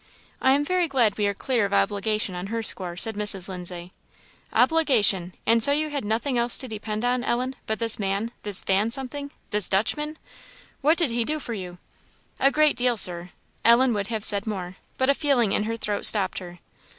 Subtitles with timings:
[0.41, 3.47] "I am very glad we are clear of obligation on her score," said Mrs.
[3.47, 3.93] Lindsay.
[4.51, 5.35] "Obligation!
[5.45, 8.89] And so you had nothing else to depend on, Ellen, but this man this Van
[8.89, 10.17] something this Dutchman!
[10.81, 11.77] What did he do for you?"
[12.39, 13.29] "A great deal, Sir."
[13.63, 16.57] Ellen would have said more, but a feeling in her throat stopped her.